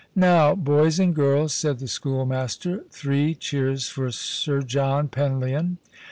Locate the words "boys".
0.55-0.97